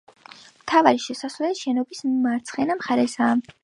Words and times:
მთავარი 0.61 1.03
შესასვლელი 1.03 1.61
შენობის 1.61 2.03
მარცხენა 2.27 2.83
მხარესაა. 2.83 3.43